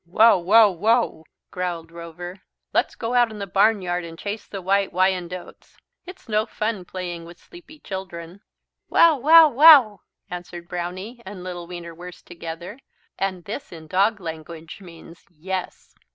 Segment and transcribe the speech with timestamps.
[0.07, 2.41] "Wow, wow, wow," growled Rover,
[2.73, 5.77] "let's go out in the barnyard and chase the White Wyandottes.
[6.07, 8.41] It's no fun playing with sleepy children."
[8.89, 12.79] "Wow, wow, wow!" answered Brownie and little Wienerwurst together,
[13.19, 15.93] and this in dog's language means "Yes."